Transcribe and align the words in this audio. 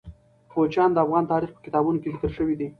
کوچیان 0.53 0.89
د 0.93 0.97
افغان 1.05 1.23
تاریخ 1.31 1.49
په 1.53 1.61
کتابونو 1.65 2.01
کې 2.01 2.11
ذکر 2.13 2.29
شوی 2.37 2.55
دي. 2.59 2.67